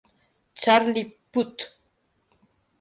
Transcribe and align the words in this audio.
Charlie 0.61 1.13
Puth. 1.31 1.61